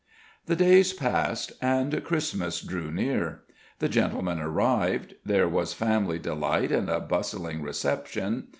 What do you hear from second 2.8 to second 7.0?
near. The gentlemen arrived. There was family delight and a